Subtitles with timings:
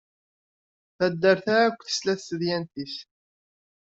[0.97, 2.95] Taddart akk tesla s tedyant-is.